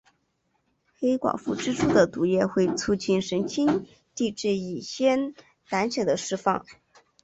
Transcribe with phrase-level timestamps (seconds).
[0.97, 3.85] 黑寡妇蜘蛛的毒液会促进神经
[4.15, 5.35] 递质乙酰
[5.69, 6.65] 胆碱的释放。